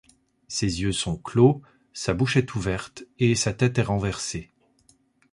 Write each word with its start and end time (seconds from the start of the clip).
Ses 0.47 0.81
yeux 0.81 0.93
sont 0.93 1.15
clos, 1.15 1.61
sa 1.93 2.15
bouche 2.15 2.35
est 2.35 2.55
ouverte 2.55 3.03
et 3.19 3.35
sa 3.35 3.53
tête 3.53 3.77
est 3.77 3.83
renversée. 3.83 4.49